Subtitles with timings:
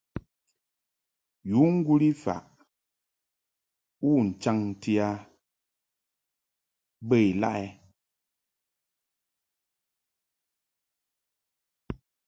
[1.49, 2.45] Yu ŋguli faʼ
[4.09, 5.09] u chaŋti a
[7.07, 7.65] bə ilaʼ ɛ?